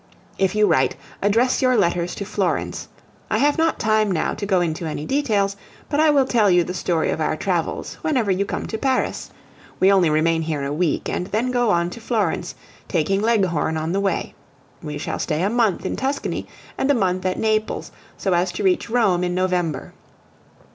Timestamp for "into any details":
4.59-5.55